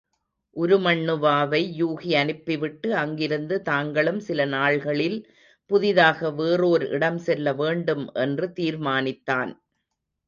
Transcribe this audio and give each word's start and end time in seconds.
உருமண்ணுவாவை 0.55 1.59
யூகி 1.79 2.11
அனுப்பிவிட்டு, 2.15 2.95
அங்கிருந்து 2.95 3.61
தாங்களும் 3.61 4.19
சில 4.19 4.45
நாள்களில் 4.47 5.19
புதிதாக 5.69 6.31
வேறோர் 6.33 6.85
இடம் 6.89 7.19
செல்ல 7.19 7.53
வேண்டும் 7.53 8.05
என்று 8.19 8.47
தீர்மானித்தான். 8.55 9.53